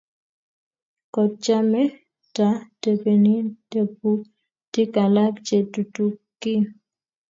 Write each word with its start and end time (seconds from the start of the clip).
Kotchame 1.13 1.81
ta 2.35 2.47
tepenin 2.81 3.45
teputik 3.71 4.93
alak 5.05 5.33
che 5.47 5.57
tutukin 5.73 6.61